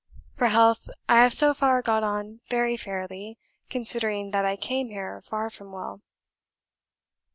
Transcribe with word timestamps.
For 0.33 0.47
health, 0.47 0.89
I 1.07 1.21
have 1.21 1.31
so 1.31 1.53
far 1.53 1.83
got 1.83 2.01
on 2.01 2.39
very 2.49 2.75
fairly, 2.75 3.37
considering 3.69 4.31
that 4.31 4.45
I 4.45 4.55
came 4.55 4.87
here 4.89 5.21
far 5.21 5.51
from 5.51 5.71
well." 5.71 6.01